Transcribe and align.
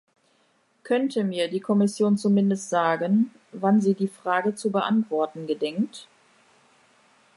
Könnte 0.81 1.23
mir 1.23 1.47
die 1.47 1.59
Kommission 1.59 2.17
zumindest 2.17 2.71
sagen, 2.71 3.29
wann 3.51 3.81
sie 3.81 3.93
die 3.93 4.07
Frage 4.07 4.55
zu 4.55 4.71
beantworten 4.71 5.45
gedenkt? 5.45 6.07